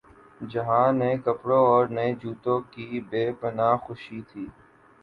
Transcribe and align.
جہاں 0.51 0.87
نئے 0.99 1.13
کپڑوں 1.25 1.63
اورنئے 1.67 2.09
جوتوں 2.21 2.59
کی 2.71 2.87
بے 3.09 3.23
پنا 3.39 3.69
ہ 3.73 3.81
خوشی 3.83 4.19
تھی۔ 4.29 4.43